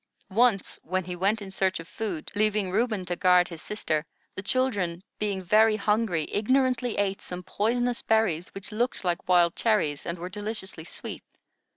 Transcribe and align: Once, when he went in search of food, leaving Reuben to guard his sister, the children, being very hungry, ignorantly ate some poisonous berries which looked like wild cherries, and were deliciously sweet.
Once, 0.31 0.79
when 0.81 1.03
he 1.03 1.15
went 1.15 1.43
in 1.43 1.51
search 1.51 1.79
of 1.79 1.87
food, 1.87 2.31
leaving 2.33 2.71
Reuben 2.71 3.05
to 3.05 3.15
guard 3.15 3.47
his 3.49 3.61
sister, 3.61 4.03
the 4.33 4.41
children, 4.41 5.03
being 5.19 5.43
very 5.43 5.75
hungry, 5.75 6.27
ignorantly 6.31 6.97
ate 6.97 7.21
some 7.21 7.43
poisonous 7.43 8.01
berries 8.01 8.47
which 8.55 8.71
looked 8.71 9.03
like 9.03 9.29
wild 9.29 9.55
cherries, 9.55 10.07
and 10.07 10.17
were 10.17 10.27
deliciously 10.27 10.85
sweet. 10.85 11.21